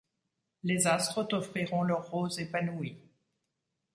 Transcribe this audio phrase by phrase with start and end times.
[0.63, 2.97] Les astres t'offriront leur rose épanouie.